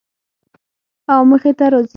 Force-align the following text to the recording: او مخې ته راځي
او 1.13 1.21
مخې 1.29 1.51
ته 1.57 1.65
راځي 1.71 1.87